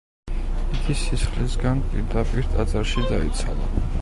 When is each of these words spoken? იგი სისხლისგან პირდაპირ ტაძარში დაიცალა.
იგი 0.77 0.95
სისხლისგან 1.01 1.85
პირდაპირ 1.93 2.51
ტაძარში 2.57 3.07
დაიცალა. 3.13 3.75